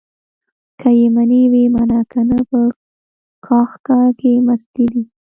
که 0.79 0.89
يې 0.99 1.07
منې 1.15 1.41
ويې 1.51 1.65
منه؛ 1.75 1.99
که 2.11 2.21
نه 2.29 2.39
په 2.49 2.59
کاکښه 3.45 3.99
کې 4.19 4.31
مستې 4.47 4.85
دي. 4.93 5.03